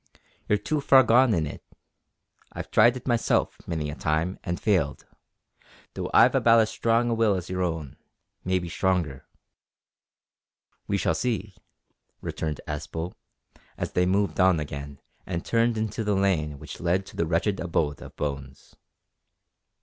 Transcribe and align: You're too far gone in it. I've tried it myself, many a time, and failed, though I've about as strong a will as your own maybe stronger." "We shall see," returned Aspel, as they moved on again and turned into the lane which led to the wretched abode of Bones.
You're 0.49 0.57
too 0.57 0.81
far 0.81 1.03
gone 1.03 1.31
in 1.35 1.45
it. 1.45 1.63
I've 2.51 2.71
tried 2.71 2.97
it 2.97 3.07
myself, 3.07 3.55
many 3.67 3.91
a 3.91 3.95
time, 3.95 4.39
and 4.43 4.59
failed, 4.59 5.05
though 5.93 6.09
I've 6.11 6.33
about 6.33 6.61
as 6.61 6.71
strong 6.71 7.11
a 7.11 7.13
will 7.13 7.35
as 7.35 7.51
your 7.51 7.61
own 7.61 7.97
maybe 8.43 8.67
stronger." 8.67 9.27
"We 10.87 10.97
shall 10.97 11.13
see," 11.13 11.53
returned 12.19 12.61
Aspel, 12.67 13.13
as 13.77 13.91
they 13.91 14.07
moved 14.07 14.39
on 14.39 14.59
again 14.59 14.99
and 15.27 15.45
turned 15.45 15.77
into 15.77 16.03
the 16.03 16.15
lane 16.15 16.57
which 16.57 16.79
led 16.79 17.05
to 17.05 17.15
the 17.15 17.27
wretched 17.27 17.59
abode 17.59 18.01
of 18.01 18.15
Bones. 18.15 18.75